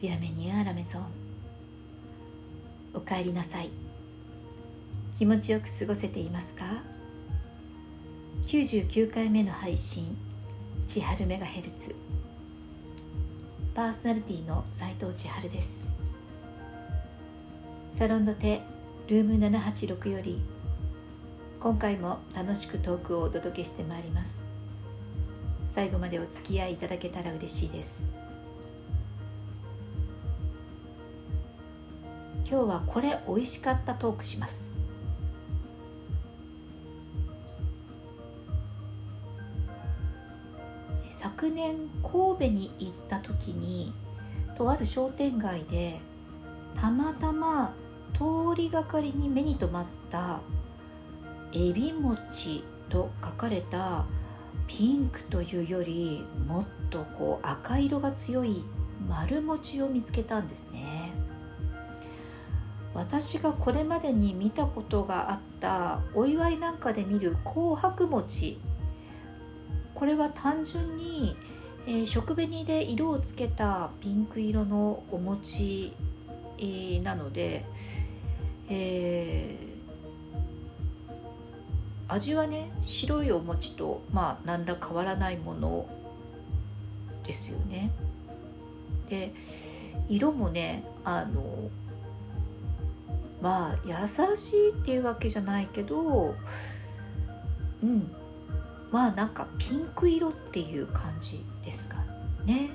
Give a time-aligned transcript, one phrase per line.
[0.00, 1.04] ビアメニューアラメゾン
[2.94, 3.68] おかえりなさい。
[5.18, 6.64] 気持ちよく過ごせていますか
[8.46, 10.16] ？99回目の配信
[10.86, 11.94] 千春メガヘルツ。
[13.74, 15.86] パーソナリティの斉藤千春です。
[17.92, 18.62] サロンの手
[19.06, 20.40] ルーム786より
[21.60, 24.40] 今回も楽しくトークをお届けしてまいります。
[25.68, 28.19] 最後までお付き合いいただけたら嬉しいです。
[32.50, 34.76] 今日はこれ美味しかったトークします。
[41.10, 43.92] 昨年神戸に行った時に
[44.56, 46.00] とある商店街で
[46.74, 47.72] たまたま
[48.14, 50.40] 通りがかりに目に留まった
[51.54, 54.06] 「エビ餅」と書かれた
[54.66, 58.64] ピンクというよりもっとこう赤色が強い
[59.08, 60.99] 丸餅を見つけたんですね。
[62.94, 68.58] 私がこれまでに見たことがあったお祝いなんかで見る紅白餅
[69.94, 71.36] これは単純に、
[71.86, 75.92] えー、食紅で色をつけたピンク色のお餅、
[76.58, 77.64] えー、なので、
[78.68, 85.86] えー、味はね白いお餅とまあ何ら変わらないもの
[87.26, 87.92] ですよね。
[89.08, 89.34] で
[90.08, 91.70] 色もねあの
[93.40, 96.34] まあ優しいっていうわけじゃないけど
[97.82, 98.10] うん。
[98.90, 101.96] まあなんかピンク色っていう感じですか
[102.44, 102.70] ね。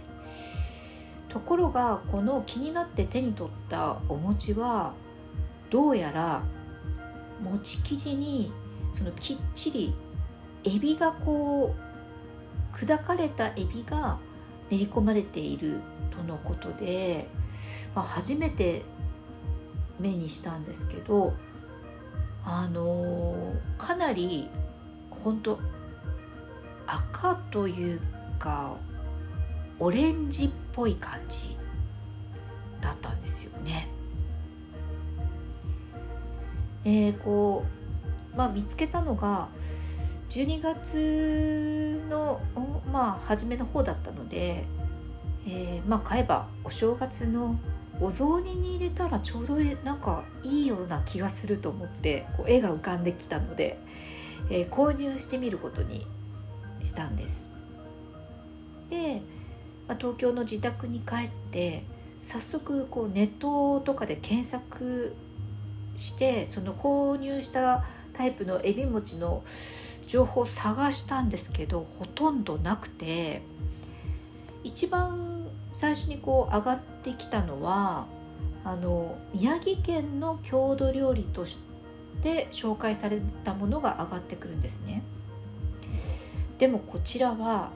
[1.27, 4.93] ところがこの気になって手に取ったお餅は
[5.69, 6.43] どうやら
[7.43, 8.53] 餅生地に
[8.93, 9.93] そのきっちり
[10.63, 11.75] エビがこ
[12.73, 14.17] う砕かれたエビが
[14.69, 17.27] 練り込まれているとのことで、
[17.93, 18.83] まあ、初めて
[19.99, 21.33] 目にしたんですけど
[22.43, 24.49] あの、かなり
[25.09, 25.59] 本当
[26.85, 28.01] 赤という
[28.37, 28.77] か
[29.79, 31.57] オレンジっぽい感じ
[32.79, 33.89] だったんですよね。
[36.83, 37.65] えー、こ
[38.33, 39.49] うまあ見つけたのが
[40.29, 42.39] 12月の
[42.91, 44.65] まあ初めの方だったので、
[45.47, 47.57] えー、まあ買えばお正月の
[48.01, 53.77] お雑煮に入れたらちょうどなんかいいような気がすると思ってこう絵が浮かんできたので、
[54.49, 56.05] えー、購入してみることに
[56.83, 57.49] したんです。
[58.89, 59.21] で、
[59.87, 61.83] まあ、東京の自宅に帰って
[62.21, 65.15] 早速こうネットとかで検索
[65.95, 69.43] してその購入したタイプのエビ餅の
[70.07, 73.41] 情報を探したんですけどほとんどなくて
[74.63, 75.34] 一番
[75.75, 78.07] 最初にこう上がってきたのは
[78.63, 81.59] あの宮城県の郷土料理とし
[82.21, 85.03] て紹介されたものが上がってくるんですね。
[86.59, 87.71] でもこちらは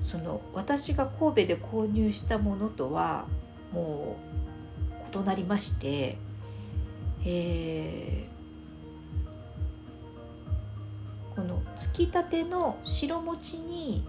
[0.00, 3.26] その私が神戸で購入したものとは
[3.74, 4.16] も
[5.14, 6.16] う異なりまして、
[7.26, 14.02] えー、このつきたての白餅に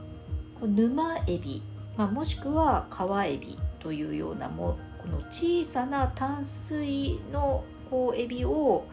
[0.62, 1.62] 沼エビ、
[2.00, 8.86] まあ、もしくは川エビというようなもこの小さな淡水のこうエビを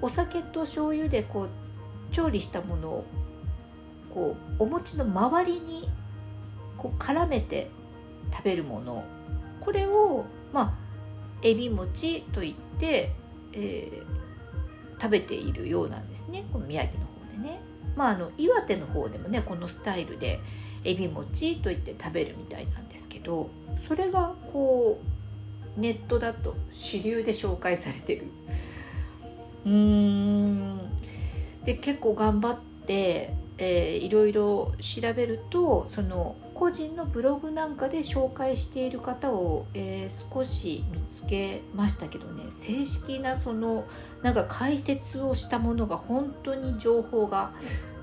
[0.00, 1.48] お酒と醤油でこう
[2.14, 3.04] 調理したものを
[4.14, 5.90] こうお餅の周りに
[6.78, 7.68] こう絡めて
[8.32, 9.04] 食べるもの
[9.60, 10.74] これをまあ
[11.42, 13.12] エビ餅といって、
[13.52, 17.60] えー、食べているようなんですねこの宮城の方でね。
[17.96, 20.40] まあ、あの岩手の方でもねこのスタイルで
[20.84, 25.00] エビ餅といって食べるみたいなんですけどそれがこ
[25.76, 28.26] うネットだと主流で紹介されてる。
[29.66, 30.80] うーん。
[31.64, 42.44] で結構頑張ってえー、いろいろ調べるとその個人のブログなんかで紹介している方を、えー、少し見つけましたけどね。
[42.50, 43.84] 正式なその
[44.22, 47.52] なんか解説をしたものが本当に情報が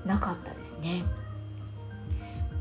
[0.04, 1.04] なかったですね。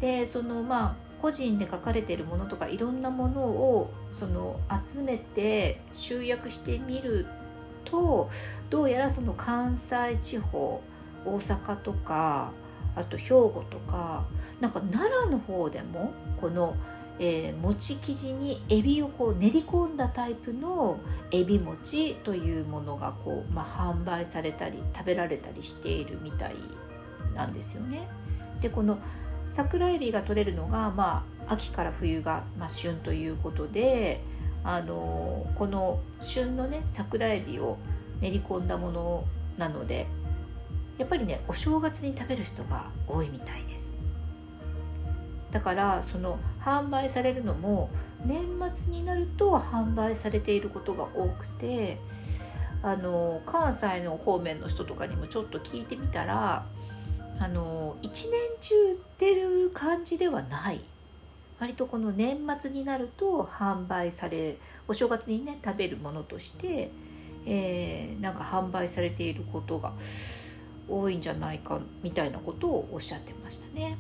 [0.02, 7.28] でそのまあ個人で書かれているものとかいろんなものをその集めて集約してみる
[7.86, 8.30] と
[8.70, 10.82] どうやらその関西地方
[11.24, 12.52] 大阪とか
[12.96, 14.26] あと兵庫とか
[14.60, 16.76] なんか奈良の方でもこの、
[17.20, 21.00] えー、餅生地にエビをこう練り込んだタイプの
[21.32, 26.56] エビ餅というものがこう、まあ、販売されたり食べられたりしているみたい
[27.36, 28.10] なんですよね。
[28.60, 29.00] でこの
[29.52, 34.22] 桜エビが取れるのが、まあ秋から冬が、まあ、旬ということで
[34.64, 37.78] あのこの旬のね桜えびを
[38.22, 39.26] 練り込んだもの
[39.58, 40.08] なので
[40.98, 43.98] やっぱりねお正月に食べる人が多いみたいです。
[45.52, 47.90] だからその販売されるのも
[48.26, 48.40] 年
[48.74, 51.98] 末になると販売されていることが多くて
[52.82, 56.66] あの関西の方面の人とかにもちょっと聞いてみたら
[57.40, 58.76] あの一年中
[59.22, 60.82] 出る感じではない
[61.60, 64.58] 割とこの年末になると販売され
[64.88, 66.90] お正月にね食べるものとして、
[67.46, 69.94] えー、なんか販売されていることが
[70.90, 73.96] 多いんじゃないかみたいなことをおっしゃってましたね。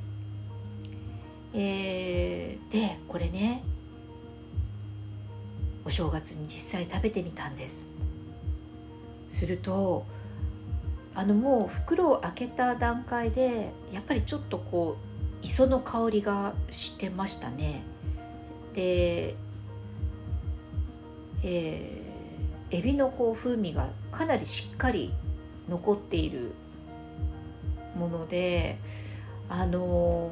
[1.53, 3.61] えー、でこれね
[5.85, 7.85] お正月に実際食べてみたんです
[9.29, 10.05] すると
[11.13, 15.10] あのもう袋を開けた段階でやっぱりちょっとこう
[15.41, 17.83] 磯の香りがしてましたね。
[18.73, 19.35] で
[21.43, 25.11] えー、エビのこう風味がかなりしっかり
[25.67, 26.51] 残っている
[27.95, 28.77] もので
[29.49, 30.31] あの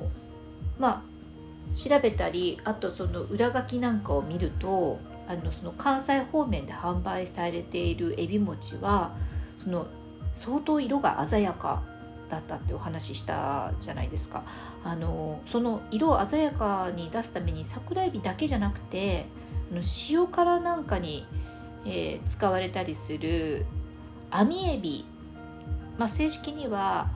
[0.77, 9.15] まあ調べたりあとその裏書きなんかを見るとあのその関西方面で販売されているエビ餅は
[9.57, 9.87] その
[10.33, 11.83] 相当色が鮮やか
[12.29, 14.43] だったってお話ししたじゃないですか。
[14.83, 19.25] あのその色を鮮やかに出すために桜エビだけじゃなくて
[19.71, 21.25] あの塩辛なんかに、
[21.85, 23.65] えー、使われたりする
[24.31, 25.05] 網エビ、
[25.97, 27.09] まあ、正式には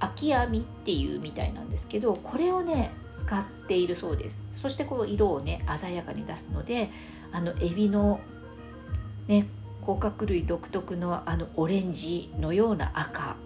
[0.00, 4.48] 秋網っていうみたいなんですけどこれをね使っているそうです。
[4.52, 6.90] そしてこの色をね鮮やかに出すので
[7.32, 8.20] あのエビの
[9.28, 9.46] ね
[9.82, 13.36] 甲殻類独特のあのオレンジのような赤。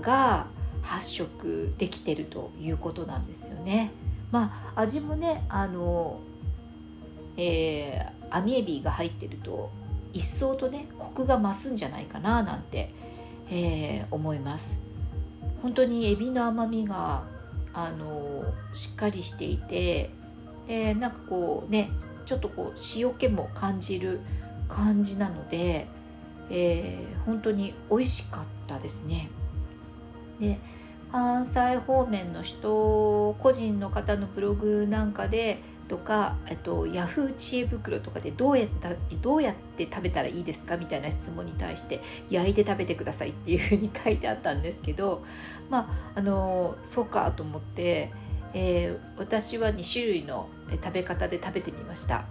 [0.00, 0.46] が
[0.82, 3.90] 発色できてるということなんですよね。
[4.30, 6.20] まあ味もねあの、
[7.36, 9.70] えー、網エビが入ってると
[10.12, 12.92] 一層とねコクが増すんじゃないかななんて、
[13.50, 14.78] えー、思います。
[15.62, 17.24] 本当にエビの甘みが
[17.72, 20.10] あのしっかりしていて、
[20.68, 21.90] えー、なんかこうね
[22.24, 24.20] ちょっとこう塩気も感じる
[24.68, 25.86] 感じなので、
[26.48, 29.30] えー、本当に美味しかったですね。
[30.40, 30.58] で
[31.12, 40.76] 関西方面の人個人の方のブログなんかでとか、えっと、ヤフー知恵袋とかでどうやってどうやって食べたらいいですか？
[40.76, 42.00] みたいな質問に対して
[42.30, 45.24] 焼いて食べてくださいっていうふうに書いてあったんですけど
[45.68, 48.12] まああのそうかと思って、
[48.54, 52.24] えー、私は2種類の食べ方で食べてみました。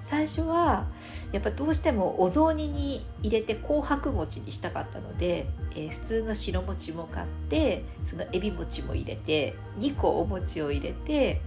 [0.00, 0.86] 最初は
[1.32, 11.40] やっぱどうしてもお雑煮に入れて紅白餅にしたかったので、えー、普通の白餅も買ってそのエビ餅も入れて2個お餅を入れて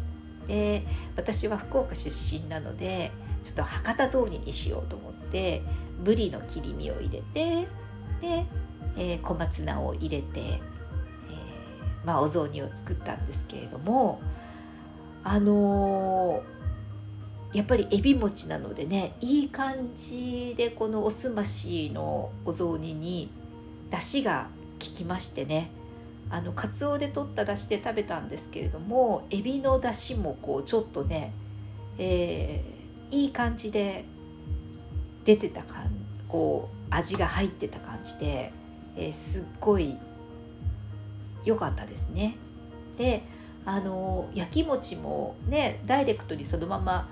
[0.47, 0.83] で
[1.15, 3.11] 私は福岡出身なので
[3.43, 5.61] ちょっと博多雑煮にしようと思って
[6.03, 7.67] ぶりの切り身を入れて
[8.21, 8.45] で、
[8.97, 10.59] えー、小松菜を入れて、えー、
[12.05, 14.21] まあ、お雑煮を作ったんですけれども
[15.23, 16.58] あのー、
[17.53, 23.31] やっぱりエビ餅なのでねいい感じでこのおすましのお雑煮に
[23.89, 24.49] 出汁が
[24.79, 25.71] 効きましてね
[26.29, 31.33] あのカツオで取った出汁で食べたんですけれどもエビの出汁もこうちょっとね、
[31.97, 34.05] えー、いい感じで
[35.25, 35.91] 出てた感
[36.27, 38.51] こう味が入ってた感じで、
[38.95, 39.97] えー、すっごい
[41.43, 42.35] 良かったですね。
[42.97, 43.23] で
[43.69, 47.07] あの焼き餅もねダイレクトにそのまま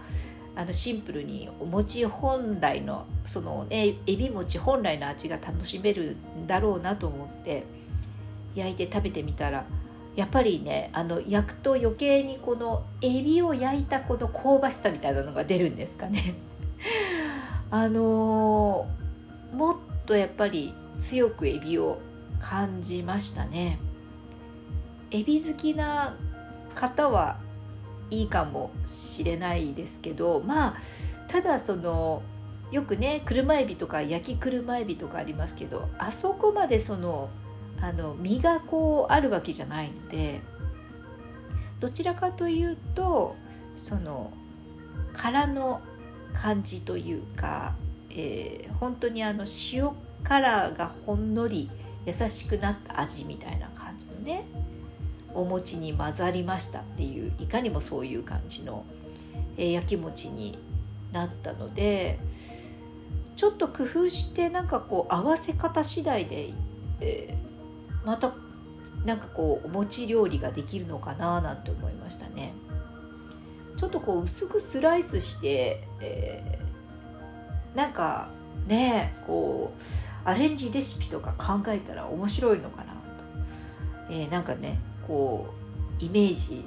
[0.56, 7.64] あのシンプルにお餅本来のそのねエビ餅本来の味が楽しめるんだろうなと思って
[8.56, 9.66] 焼いて食べてみたら
[10.16, 16.34] やっぱりねあの焼くと余計にこのエビを焼いたこの香ばしさみたいなのが出るんですかね。
[17.70, 22.00] あのー、もっとやっぱり強くエビを
[22.40, 23.78] 感じましたね。
[25.12, 26.16] エビ好きな
[26.78, 27.38] 方は
[28.12, 30.76] いいかもしれないですけどまあ
[31.28, 32.22] ただその
[32.72, 37.30] よくね車エビとか焼き車エビとかありますけどあそこまでその
[37.82, 40.42] あの身がこうあるわけじゃないので
[41.80, 43.36] どちらかというと
[43.76, 44.32] その
[45.14, 45.82] 殻の
[46.34, 47.76] 感じというか、
[48.10, 49.92] えー、本当にあの塩
[50.24, 51.70] 辛がほんのり
[52.06, 54.46] 優しくなった味みたいな感じのね
[55.34, 58.86] お餅に混ざりましたっていういかにもそういう感じの、
[59.58, 60.58] えー、焼き餅に
[61.12, 62.20] なったので
[63.36, 66.54] ちょっと工夫してなんかこう合わせ方次第で、
[67.02, 67.38] え
[68.04, 68.34] また
[69.06, 72.54] なんかこうお餅料理ができるのかななんて思いましたね。
[73.76, 78.30] ちょっとこう薄くスライスして、えー、なんか
[78.66, 79.82] ねこう
[80.28, 83.00] アレンジレシピとか考えたら面白いのかなと、
[84.10, 85.54] えー、なんかねこ
[86.02, 86.66] うイメージ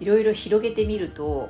[0.00, 1.48] いろいろ広げてみると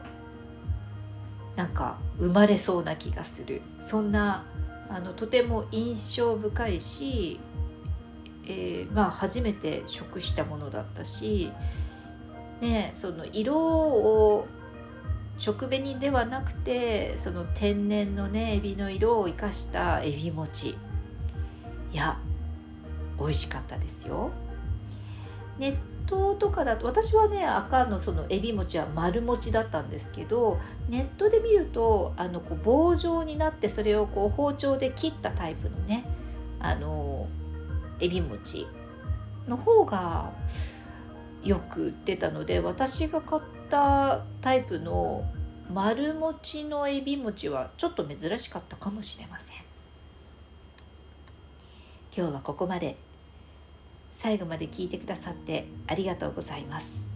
[1.56, 4.44] なんか生まれそうな気がするそんな
[4.88, 7.40] あのとても印象深いし、
[8.46, 11.50] えー、まあ初めて食したものだったし、
[12.60, 14.46] ね、その色を
[15.38, 20.76] 食紅ではなくてその天然のねエビの色を生かしたエビ餅い
[21.92, 22.18] や
[23.18, 24.30] 美味しかったですよ。
[25.58, 36.04] ネットとかだと私はね赤のそのエビ餅は丸餅だったんですけどネットで見るとあのこう棒状になってそれをこう包丁で切ったタイプのね
[36.60, 37.28] あの
[38.00, 38.66] エビ餅
[39.48, 40.32] の方が
[41.42, 45.24] よく売ってたので私が買ったタイプの
[45.72, 49.56] 丸餅のエビ餅はちょっと珍しかったかもしれません。
[52.14, 52.96] 今日はここまで。
[54.12, 57.08] 最後まで聞いてくださってありがとうございます。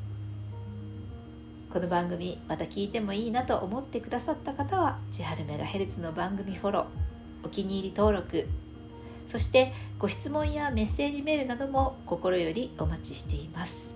[1.72, 6.84] この番組また聞いてもいいなと思ってくださった方は千春メガヘルツの番組フォロー
[7.44, 8.46] お気に入り登録
[9.28, 13.92] そしてご質問やメッセージメールなども心よりお待ちしています。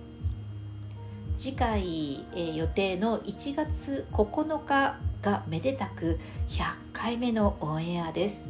[1.37, 8.47] 次回、え、予定の1月9日がめでたく100回目のオンエアです。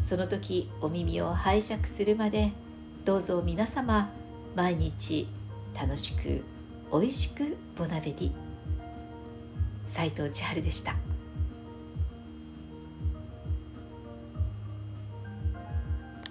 [0.00, 2.52] その時お耳を拝借するまで
[3.06, 4.10] どうぞ皆様
[4.56, 5.28] 毎日
[5.80, 6.42] 楽しく
[6.92, 8.32] 美味しくボナベディ
[9.86, 11.05] 斉藤千春でした。